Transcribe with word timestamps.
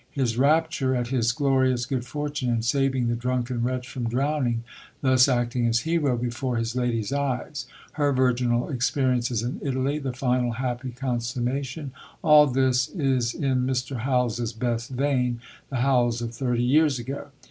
His 0.09 0.35
rapture 0.35 0.95
at 0.95 1.09
his 1.09 1.31
glorious 1.31 1.85
good 1.85 2.03
fortune 2.07 2.49
in 2.49 2.61
saving 2.63 3.07
the 3.07 3.15
drunken 3.15 3.61
wretch 3.61 3.87
from 3.87 4.09
drowning, 4.09 4.63
thus 5.01 5.27
acting 5.27 5.67
as 5.67 5.81
hero 5.81 6.17
before 6.17 6.57
his 6.57 6.75
lady's 6.75 7.13
eyes; 7.13 7.67
her 7.91 8.11
virginal 8.11 8.67
experiences 8.67 9.43
in 9.43 9.59
Italy; 9.61 9.99
the 9.99 10.11
final 10.11 10.53
happy 10.53 10.89
consummation 10.89 11.91
all 12.23 12.47
this 12.47 12.87
is 12.89 13.35
in 13.35 13.63
Mr. 13.67 13.97
Howells's 13.97 14.53
best 14.53 14.89
vein, 14.89 15.39
the 15.69 15.75
Howells 15.81 16.23
of 16.23 16.33
thirty 16.33 16.63
years 16.63 16.97
ago. 16.97 17.27